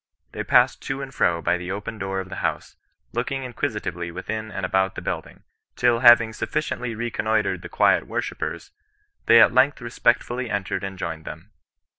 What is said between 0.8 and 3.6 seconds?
to and fro by the open door of the house, looking